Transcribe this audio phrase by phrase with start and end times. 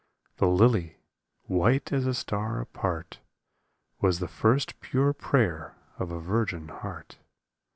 [0.37, 0.97] The lily,
[1.43, 3.19] white as a star apart,
[4.01, 7.19] Was the first pure prayer of a virgin heart.